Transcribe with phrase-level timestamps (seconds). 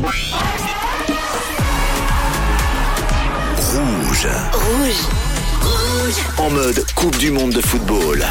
[0.00, 0.12] Rouge.
[5.62, 6.14] Rouge.
[6.36, 8.24] En mode Coupe du Monde de football.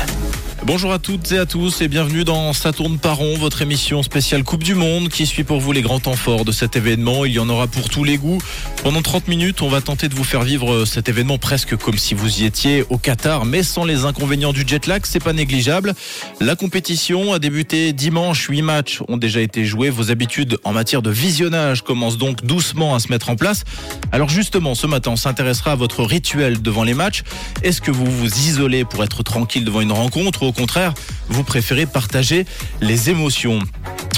[0.68, 4.04] Bonjour à toutes et à tous et bienvenue dans Ça tourne par rond, votre émission
[4.04, 7.24] spéciale Coupe du Monde qui suit pour vous les grands temps forts de cet événement.
[7.24, 8.40] Il y en aura pour tous les goûts.
[8.84, 12.16] Pendant 30 minutes, on va tenter de vous faire vivre cet événement presque comme si
[12.16, 15.94] vous y étiez au Qatar, mais sans les inconvénients du jet lag, c'est pas négligeable.
[16.42, 19.90] La compétition a débuté dimanche, 8 matchs ont déjà été joués.
[19.90, 23.64] Vos habitudes en matière de visionnage commencent donc doucement à se mettre en place.
[24.12, 27.24] Alors justement, ce matin, on s'intéressera à votre rituel devant les matchs.
[27.64, 30.94] Est-ce que vous vous isolez pour être tranquille devant une rencontre contraire,
[31.30, 32.46] vous préférez partager
[32.82, 33.60] les émotions.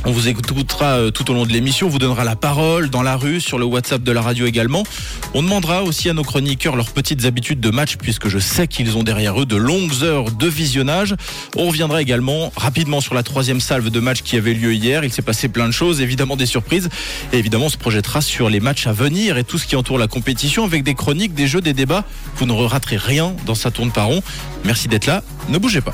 [0.06, 3.04] On vous écoutera euh, tout au long de l'émission, on vous donnera la parole dans
[3.04, 4.84] la rue, sur le WhatsApp de la radio également.
[5.34, 8.98] On demandera aussi à nos chroniqueurs leurs petites habitudes de match puisque je sais qu'ils
[8.98, 11.16] ont derrière eux de longues heures de visionnage.
[11.58, 15.04] On reviendra également rapidement sur la troisième salve de match qui avait lieu hier.
[15.04, 16.90] Il s'est passé plein de choses, évidemment des surprises.
[17.34, 19.98] Et évidemment, on se projettera sur les matchs à venir et tout ce qui entoure
[19.98, 22.06] la compétition avec des chroniques, des jeux, des débats.
[22.38, 24.24] Vous ne raterez rien dans Ça tourne par rond.
[24.64, 25.24] Merci d'être là.
[25.50, 25.94] Ne bougez pas.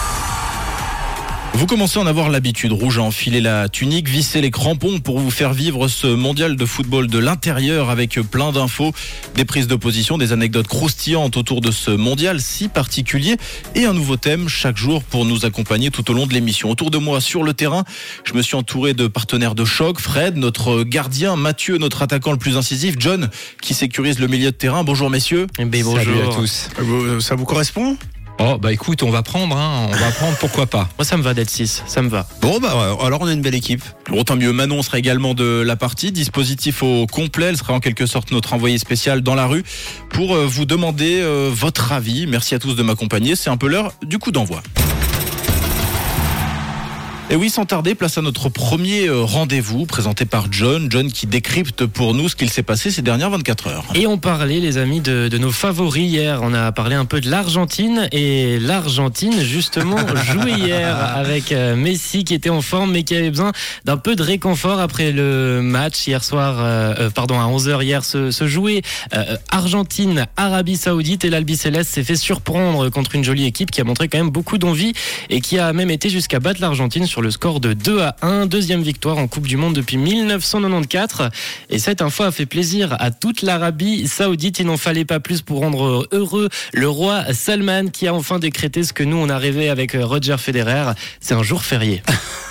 [1.53, 5.19] Vous commencez à en avoir l'habitude, rouge, à enfiler la tunique, visser les crampons pour
[5.19, 8.93] vous faire vivre ce mondial de football de l'intérieur avec plein d'infos,
[9.35, 13.35] des prises de position, des anecdotes croustillantes autour de ce mondial si particulier
[13.75, 16.69] et un nouveau thème chaque jour pour nous accompagner tout au long de l'émission.
[16.69, 17.83] Autour de moi sur le terrain,
[18.23, 22.37] je me suis entouré de partenaires de choc, Fred, notre gardien, Mathieu, notre attaquant le
[22.37, 23.29] plus incisif, John,
[23.61, 24.83] qui sécurise le milieu de terrain.
[24.83, 25.47] Bonjour messieurs.
[25.59, 26.03] Eh ben, bonjour.
[26.03, 26.69] Salut à tous.
[27.19, 27.97] Ça vous correspond?
[28.43, 30.89] Oh bah écoute, on va prendre, hein, on va prendre, pourquoi pas.
[30.97, 32.25] Moi ça me va d'être 6, ça me va.
[32.41, 33.83] Bon bah alors on a une belle équipe.
[34.09, 37.79] Bon tant mieux, Manon sera également de la partie, dispositif au complet, elle sera en
[37.79, 39.63] quelque sorte notre envoyé spécial dans la rue
[40.09, 42.25] pour euh, vous demander euh, votre avis.
[42.25, 44.63] Merci à tous de m'accompagner, c'est un peu l'heure du coup d'envoi.
[47.31, 50.87] Et oui, sans tarder, place à notre premier euh, rendez-vous présenté par John.
[50.89, 53.85] John qui décrypte pour nous ce qu'il s'est passé ces dernières 24 heures.
[53.95, 56.41] Et on parlait, les amis, de, de nos favoris hier.
[56.43, 59.95] On a parlé un peu de l'Argentine et l'Argentine, justement,
[60.33, 63.53] jouait hier avec euh, Messi qui était en forme mais qui avait besoin
[63.85, 68.31] d'un peu de réconfort après le match hier soir, euh, pardon, à 11h hier, se,
[68.31, 68.81] se jouait
[69.51, 73.85] Argentine, Arabie Saoudite et l'Albi Céleste s'est fait surprendre contre une jolie équipe qui a
[73.85, 74.91] montré quand même beaucoup d'envie
[75.29, 78.45] et qui a même été jusqu'à battre l'Argentine sur le score de 2 à 1.
[78.45, 81.29] Deuxième victoire en Coupe du Monde depuis 1994.
[81.69, 84.59] Et cette info a fait plaisir à toute l'Arabie Saoudite.
[84.59, 88.83] Il n'en fallait pas plus pour rendre heureux le roi Salman qui a enfin décrété
[88.83, 90.93] ce que nous on a rêvé avec Roger Federer.
[91.19, 92.03] C'est un jour férié.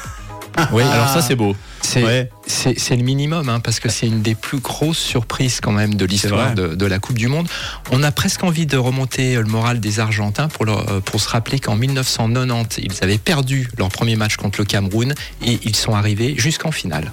[0.73, 1.57] oui, alors ça c'est beau.
[1.83, 2.31] C'est
[2.67, 6.55] le minimum, hein, parce que c'est une des plus grosses surprises quand même de l'histoire
[6.55, 7.49] de, de, la Coupe du Monde.
[7.91, 11.59] On a presque envie de remonter le moral des Argentins pour, leur, pour se rappeler
[11.59, 16.35] qu'en 1990, ils avaient perdu leur premier match contre le Cameroun et ils sont arrivés
[16.37, 17.13] jusqu'en finale.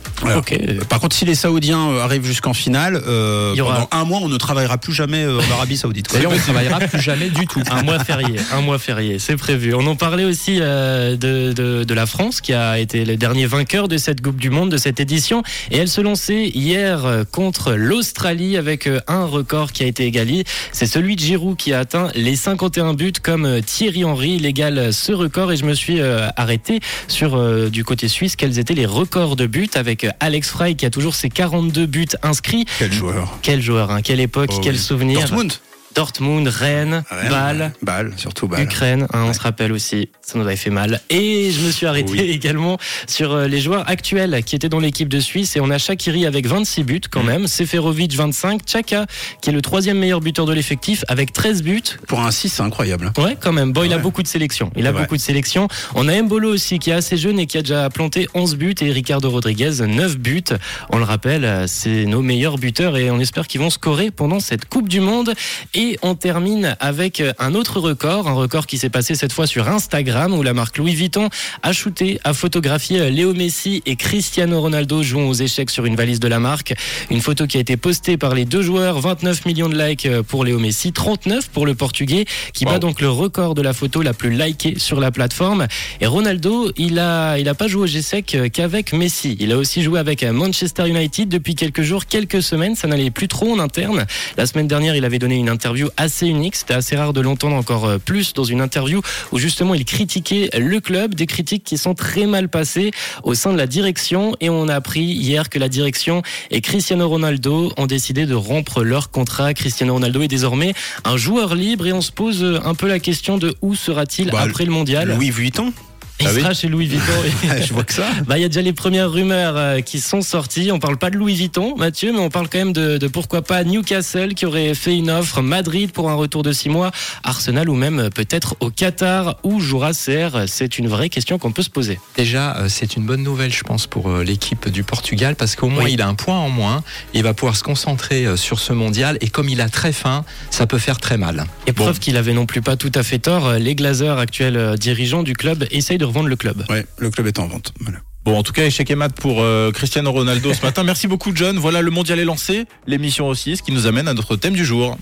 [0.89, 4.37] Par contre, si les Saoudiens euh, arrivent jusqu'en finale, euh, pendant un mois, on ne
[4.37, 6.11] travaillera plus jamais euh, en Arabie Saoudite.
[6.11, 7.61] D'ailleurs, on ne travaillera plus jamais du tout.
[7.69, 9.73] Un mois férié, un mois férié, c'est prévu.
[9.73, 13.87] On en parlait aussi de, de, de la France, qui a été le dernier vainqueur
[13.87, 15.26] de cette Coupe du Monde, de cette édition.
[15.71, 20.43] Et elle se lançait hier contre l'Australie avec un record qui a été égalé.
[20.71, 24.35] C'est celui de Giroud qui a atteint les 51 buts comme Thierry Henry.
[24.35, 28.73] Il égale ce record et je me suis arrêté sur du côté suisse quels étaient
[28.73, 32.65] les records de buts avec Alex Frey qui a toujours ses 42 buts inscrits.
[32.79, 33.37] Quel joueur.
[33.41, 34.01] Quel joueur, hein.
[34.01, 34.79] quelle époque, Oh quel oui.
[34.79, 35.19] souvenir.
[35.19, 35.53] Dortmund.
[36.01, 37.71] Dortmund, Rennes, Rennes, Bâle.
[37.81, 38.61] Bâle, surtout Bâle.
[38.61, 39.33] Ukraine, hein, on Ouais.
[39.33, 41.01] se rappelle aussi, ça nous avait fait mal.
[41.09, 42.19] Et je me suis arrêté Oui.
[42.29, 42.77] également
[43.07, 45.55] sur euh, les joueurs actuels qui étaient dans l'équipe de Suisse.
[45.55, 47.25] Et on a Shakiri avec 26 buts quand Mm.
[47.25, 49.07] même, Seferovic 25, Chaka
[49.41, 51.81] qui est le troisième meilleur buteur de l'effectif avec 13 buts.
[52.07, 53.11] Pour un 6, c'est incroyable.
[53.17, 53.73] Ouais, quand même.
[53.73, 54.71] Bon, il a beaucoup de sélections.
[54.75, 55.67] Il a beaucoup de sélections.
[55.95, 58.75] On a Mbolo aussi qui est assez jeune et qui a déjà planté 11 buts
[58.81, 60.43] et Ricardo Rodriguez 9 buts.
[60.91, 64.39] On le rappelle, euh, c'est nos meilleurs buteurs et on espère qu'ils vont scorer pendant
[64.39, 65.33] cette Coupe du Monde.
[65.73, 69.47] Et on termine avec euh, un autre record, un record qui s'est passé cette fois
[69.47, 71.29] sur Instagram où la marque Louis Vuitton
[71.63, 75.95] a shooté, a photographié euh, Léo Messi et Cristiano Ronaldo jouant aux échecs sur une
[75.95, 76.73] valise de la marque.
[77.09, 80.23] Une photo qui a été postée par les deux joueurs, 29 millions de likes euh,
[80.23, 84.01] pour Léo Messi, 39 pour le Portugais qui bat donc le record de la photo
[84.01, 85.67] la plus likée sur la plateforme.
[86.01, 89.37] Et Ronaldo, il a, il a pas joué au G-Sec euh, qu'avec Messi.
[89.39, 92.75] Il a aussi joué avec Manchester United depuis quelques jours, quelques semaines.
[92.75, 94.05] Ça n'allait plus trop en interne.
[94.37, 95.66] La semaine dernière, il avait donné une interview
[95.97, 96.55] assez unique.
[96.55, 100.49] C'était assez rare de l'entendre encore euh, plus dans une interview où justement il critiquait
[100.57, 102.91] le club, des critiques qui sont très mal passées
[103.23, 104.35] au sein de la direction.
[104.39, 106.21] Et on a appris hier que la direction
[106.51, 109.53] et Cristiano Ronaldo ont décidé de rompre leur contrat.
[109.53, 110.73] Cristiano Ronaldo est désormais
[111.03, 114.41] un joueur libre et on se pose un peu la question de où sera-t-il Bah,
[114.41, 115.09] après le mondial.
[115.09, 115.73] Louis Vuitton
[116.19, 117.13] Il Ah oui sera chez Louis Vuitton.
[117.67, 118.05] Je vois que ça.
[118.25, 120.71] Bah, il y a déjà les premières rumeurs euh, qui sont sorties.
[120.71, 123.43] On parle pas de Louis Vuitton, Mathieu, mais on parle quand même de, de pourquoi
[123.43, 126.91] pas Newcastle qui aurait fait une offre, Madrid pour un retour de six mois,
[127.23, 130.45] Arsenal ou même euh, peut-être au Qatar où jouera CR.
[130.47, 131.99] C'est une vraie question qu'on peut se poser.
[132.15, 135.83] Déjà, euh, c'est une bonne nouvelle, je pense, pour l'équipe du Portugal, parce qu'au moins,
[135.83, 135.93] Oui.
[135.93, 136.83] il a un point en moins.
[137.13, 139.17] Il va pouvoir se concentrer sur ce mondial.
[139.21, 141.45] Et comme il a très faim, ça peut faire très mal.
[141.67, 145.21] Et preuve qu'il avait non plus pas tout à fait tort, les Glazers, actuels dirigeants
[145.23, 146.65] du club, essayent de revendre le club.
[146.69, 147.73] Ouais, le club est en vente.
[147.79, 147.99] Voilà.
[148.25, 150.83] Bon, en tout cas, échec et mat pour euh, Cristiano Ronaldo ce matin.
[150.83, 151.57] Merci beaucoup, John.
[151.57, 154.65] Voilà, le mondial est lancé, l'émission aussi, ce qui nous amène à notre thème du
[154.65, 154.97] jour.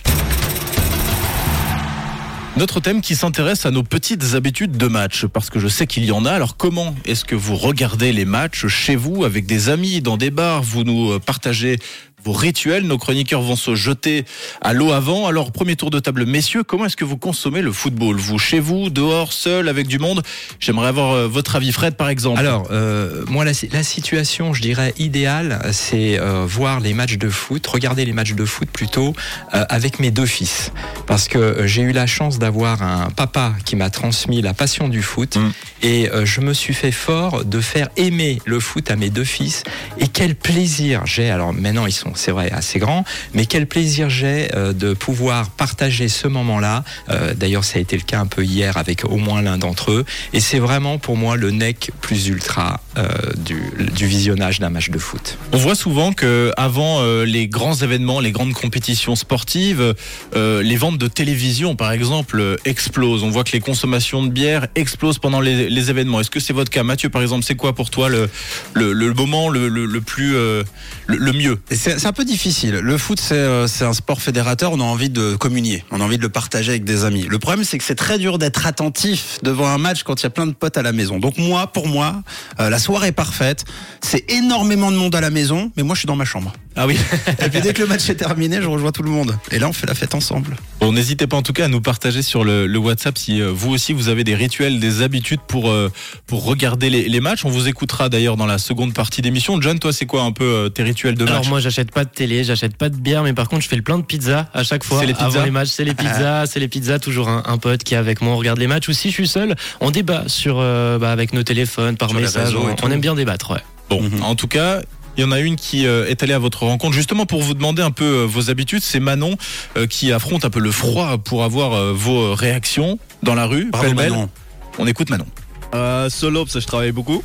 [2.58, 6.06] Notre thème qui s'intéresse à nos petites habitudes de match, parce que je sais qu'il
[6.06, 6.32] y en a.
[6.32, 10.32] Alors comment est-ce que vous regardez les matchs chez vous, avec des amis, dans des
[10.32, 10.64] bars?
[10.64, 11.80] Vous nous euh, partagez
[12.26, 12.84] vos rituels.
[12.84, 14.26] Nos chroniqueurs vont se jeter
[14.62, 15.28] à l'eau avant.
[15.28, 18.18] Alors, premier tour de table, messieurs, comment est-ce que vous consommez le football?
[18.18, 20.24] Vous, chez vous, dehors, seul, avec du monde?
[20.60, 22.40] J'aimerais avoir euh, votre avis, Fred, par exemple.
[22.40, 27.30] Alors, euh, moi, la, la situation, je dirais, idéale, c'est euh, voir les matchs de
[27.30, 29.14] foot, regarder les matchs de foot plutôt
[29.54, 30.72] euh, avec mes deux fils.
[31.06, 34.90] Parce que euh, j'ai eu la chance d'avoir un papa qui m'a transmis la passion
[34.90, 35.38] du foot.
[35.38, 35.52] Mm.
[35.84, 39.24] Et euh, je me suis fait fort de faire aimer le foot à mes deux
[39.24, 39.64] fils.
[40.00, 43.04] Et quel plaisir j'ai, alors maintenant ils sont, c'est vrai, assez grands,
[43.34, 46.84] mais quel plaisir j'ai euh, de pouvoir partager ce moment-là.
[47.10, 49.92] Euh, D'ailleurs, ça a été le cas un peu hier avec au moins l'un d'entre
[49.92, 50.06] eux.
[50.34, 53.08] Et c'est vraiment pour moi le nec plus ultra euh,
[53.38, 53.62] du,
[53.96, 55.38] du visionnage d'un match de foot.
[55.52, 59.94] On voit souvent que avant les grands événements, les grandes compétitions sportives,
[60.36, 63.24] les ventes de télévision, par exemple, explosent.
[63.24, 66.20] On voit que les consommations de bière explosent pendant les, les événements.
[66.20, 68.30] Est-ce que c'est votre cas, Mathieu Par exemple, c'est quoi pour toi le,
[68.74, 70.64] le, le moment le, plus euh,
[71.08, 71.60] le, mieux?
[71.72, 72.76] C'est c'est un peu difficile.
[72.76, 74.72] Le foot, c'est euh, c'est un sport fédérateur.
[74.72, 75.84] On a envie de communier.
[75.90, 77.24] On a envie de le partager avec des amis.
[77.24, 80.28] Le problème, c'est que c'est très dur d'être attentif devant un match quand il y
[80.28, 81.18] a plein de potes à la maison.
[81.18, 82.22] Donc moi, pour moi,
[82.60, 83.66] euh, la soirée est parfaite.
[84.02, 86.54] C'est énormément de monde à la maison, mais moi, je suis dans ma chambre.
[86.76, 86.96] Ah oui.
[87.44, 89.36] Et puis dès que le match est terminé, je rejoins tout le monde.
[89.50, 90.58] Et là, on fait la fête ensemble.
[90.86, 93.50] Bon, n'hésitez pas en tout cas à nous partager sur le, le WhatsApp si euh,
[93.52, 95.92] vous aussi vous avez des rituels, des habitudes pour euh,
[96.28, 97.44] pour regarder les, les matchs.
[97.44, 99.60] On vous écoutera d'ailleurs dans la seconde partie d'émission.
[99.60, 101.32] John, toi, c'est quoi un peu euh, tes rituels de match?
[101.34, 103.76] Alors moi j'achète pas de télé, j'achète pas de bière, mais par contre je fais
[103.78, 105.00] le plein de pizzas à chaque fois.
[105.00, 107.00] C'est les pizzas Avant les matchs, c'est les pizzas, c'est les pizzas.
[107.00, 108.88] Toujours un, un pote qui est avec moi, on regarde les matchs.
[108.88, 112.20] Ou si je suis seul, on débat sur euh, bah, avec nos téléphones, par Sur
[112.20, 112.56] les message.
[112.56, 112.86] On, tout.
[112.86, 113.50] on aime bien débattre.
[113.50, 113.62] Ouais.
[113.90, 114.22] Bon, Mhm.
[114.22, 114.82] en tout cas.
[115.18, 117.54] Il y en a une qui euh, est allée à votre rencontre justement pour vous
[117.54, 118.84] demander un peu euh, vos habitudes.
[118.84, 119.38] C'est Manon
[119.78, 123.70] euh, qui affronte un peu le froid pour avoir vos réactions dans la rue.
[123.72, 123.94] Bravo.
[123.94, 124.30] Manon.
[124.78, 125.26] On écoute Manon.
[125.74, 127.24] Euh, solo parce que je travaille beaucoup.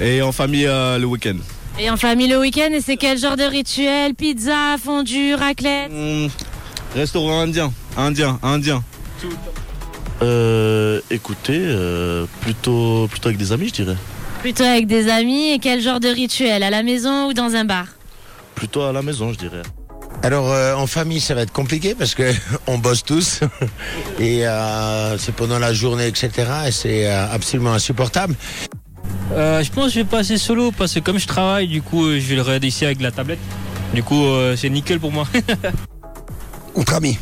[0.00, 1.36] Et en famille euh, le week-end.
[1.78, 4.14] Et en famille le week-end, et c'est quel genre de rituel?
[4.14, 5.90] Pizza, fondue, raclette?
[5.90, 6.28] Hmm,
[6.94, 7.72] restaurant indien.
[7.96, 8.82] Indien, indien.
[10.22, 13.96] Euh, écoutez, euh, plutôt, plutôt avec des amis, je dirais.
[14.44, 17.64] Plutôt avec des amis, et quel genre de rituel À la maison ou dans un
[17.64, 17.86] bar
[18.54, 19.62] Plutôt à la maison, je dirais.
[20.22, 22.30] Alors euh, en famille ça va être compliqué parce que
[22.66, 23.40] on bosse tous
[24.20, 26.30] et euh, c'est pendant la journée etc
[26.66, 28.34] et c'est euh, absolument insupportable.
[29.32, 32.10] Euh, je pense que je vais passer solo parce que comme je travaille, du coup,
[32.10, 33.38] je vais le regarder ici avec la tablette.
[33.94, 35.26] Du coup, euh, c'est nickel pour moi.
[36.74, 37.18] Entre amis.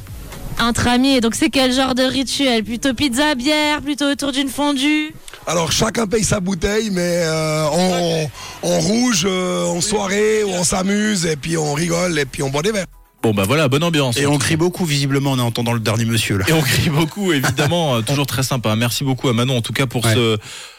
[0.60, 2.64] Entre amis, et donc c'est quel genre de rituel?
[2.64, 5.14] Plutôt pizza, bière, plutôt autour d'une fondue?
[5.46, 8.30] Alors chacun paye sa bouteille, mais euh, on,
[8.62, 12.50] on rouge euh, en soirée, où on s'amuse, et puis on rigole, et puis on
[12.50, 12.86] boit des verres.
[13.22, 14.16] Bon bah voilà, bonne ambiance.
[14.18, 16.44] Et on crie beaucoup, visiblement, en entendant le dernier monsieur là.
[16.48, 18.74] Et on crie beaucoup, évidemment, euh, toujours très sympa.
[18.76, 20.14] Merci beaucoup à Manon, en tout cas pour Ouais.
[20.14, 20.38] ce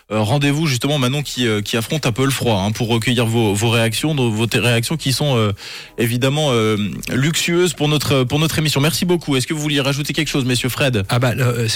[0.09, 3.53] rendez-vous justement Manon qui, euh, qui affronte un peu le froid hein, pour recueillir vos,
[3.53, 5.51] vos réactions, vos réactions qui sont euh,
[5.97, 6.77] évidemment euh,
[7.11, 8.81] luxueuses pour notre pour notre émission.
[8.81, 9.35] Merci beaucoup.
[9.35, 11.03] Est-ce que vous vouliez rajouter quelque chose, messieurs Fred?
[11.09, 11.33] Ah bah,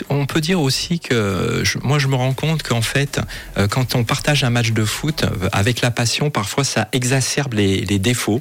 [0.10, 3.20] on peut dire aussi que je- moi je me rends compte qu'en fait,
[3.58, 7.54] euh, quand on partage un match de foot euh, avec la passion, parfois ça exacerbe
[7.54, 8.40] les, les défauts.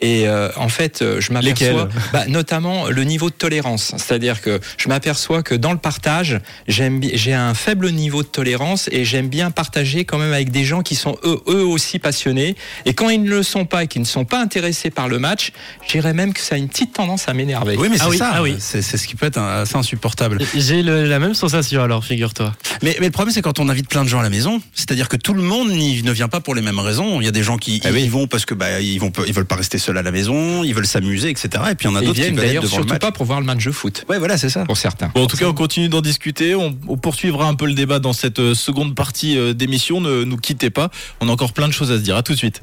[0.00, 3.94] Et euh, en fait, euh, je m'aperçois, bah, notamment le niveau de tolérance.
[3.96, 9.04] C'est-à-dire que je m'aperçois que dans le partage, j'ai un faible niveau de tolérance et
[9.04, 12.56] j'aime bien partager quand même avec des gens qui sont eux, eux aussi passionnés.
[12.86, 15.18] Et quand ils ne le sont pas et qui ne sont pas intéressés par le
[15.18, 15.52] match,
[15.86, 17.76] je dirais même que ça a une petite tendance à m'énerver.
[17.76, 18.30] Oui, mais c'est Ah oui, ça.
[18.34, 18.56] ah oui.
[18.58, 20.38] C'est c'est ce qui peut être assez insupportable.
[20.54, 22.52] J'ai le- la même sensation alors, figure-toi.
[22.82, 25.08] Mais, mais le problème, c'est quand on invite plein de gens à la maison, c'est-à-dire
[25.08, 27.20] que tout le monde n'y- ne vient pas pour les mêmes raisons.
[27.20, 28.02] Il y a des gens qui Ah oui.
[28.04, 30.62] y vont parce que bah ils vont ils veulent pas rester seuls à la maison,
[30.64, 31.48] ils veulent s'amuser, etc.
[31.70, 33.46] Et puis il y en a d'autres qui viennent d'ailleurs surtout pas pour voir le
[33.46, 34.04] match de foot.
[34.08, 34.64] Ouais, voilà, c'est ça.
[34.64, 35.10] Pour certains.
[35.14, 36.54] Bon, en tout cas, on continue d'en discuter.
[36.54, 40.00] On, on poursuivra un peu le débat dans cette euh, seconde partie euh, d'émission.
[40.00, 40.90] Ne nous quittez pas.
[41.20, 42.16] On a encore plein de choses à se dire.
[42.16, 42.62] À tout de suite.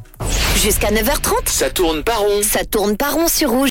[0.61, 2.41] Jusqu'à 9h30, Ça tourne pas rond.
[2.43, 3.67] ça tourne pas rond sur rouge.